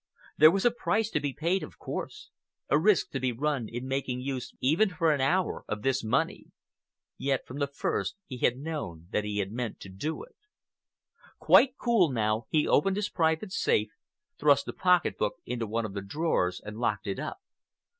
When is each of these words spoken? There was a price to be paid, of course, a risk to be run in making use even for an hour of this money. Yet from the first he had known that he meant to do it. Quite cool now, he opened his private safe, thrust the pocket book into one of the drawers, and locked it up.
There 0.35 0.49
was 0.49 0.65
a 0.65 0.71
price 0.71 1.11
to 1.11 1.19
be 1.19 1.31
paid, 1.31 1.61
of 1.61 1.77
course, 1.77 2.31
a 2.69 2.79
risk 2.79 3.11
to 3.11 3.19
be 3.19 3.31
run 3.31 3.67
in 3.69 3.87
making 3.87 4.19
use 4.19 4.51
even 4.59 4.89
for 4.89 5.11
an 5.13 5.21
hour 5.21 5.63
of 5.67 5.83
this 5.83 6.03
money. 6.03 6.45
Yet 7.19 7.45
from 7.45 7.59
the 7.59 7.67
first 7.67 8.15
he 8.25 8.39
had 8.39 8.57
known 8.57 9.09
that 9.11 9.25
he 9.25 9.45
meant 9.45 9.79
to 9.81 9.89
do 9.89 10.23
it. 10.23 10.33
Quite 11.37 11.77
cool 11.77 12.09
now, 12.09 12.47
he 12.49 12.67
opened 12.67 12.95
his 12.95 13.09
private 13.11 13.51
safe, 13.51 13.91
thrust 14.39 14.65
the 14.65 14.73
pocket 14.73 15.19
book 15.19 15.35
into 15.45 15.67
one 15.67 15.85
of 15.85 15.93
the 15.93 16.01
drawers, 16.01 16.59
and 16.59 16.79
locked 16.79 17.05
it 17.05 17.19
up. 17.19 17.37